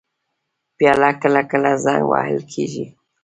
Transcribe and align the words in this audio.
پیاله 0.77 1.09
کله 1.21 1.41
کله 1.51 1.71
زنګ 1.83 2.03
وهل 2.09 2.39
کېږي. 2.51 2.85